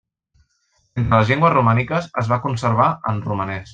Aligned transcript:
Entre 1.01 1.19
les 1.19 1.29
llengües 1.31 1.53
romàniques 1.57 2.07
es 2.23 2.33
va 2.33 2.41
conservar 2.47 2.89
en 3.13 3.25
romanès. 3.29 3.69